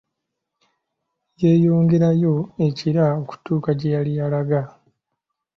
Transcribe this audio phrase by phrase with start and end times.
[1.41, 4.61] Yeeyongerayo e kira okutuuka gyeyali alaga.